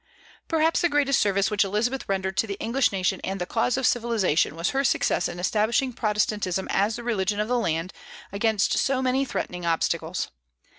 [0.47, 3.85] Perhaps the greatest service which Elizabeth rendered to the English nation and the cause of
[3.85, 7.93] civilization was her success in establishing Protestantism as the religion of the land,
[8.31, 10.29] against so many threatening obstacles.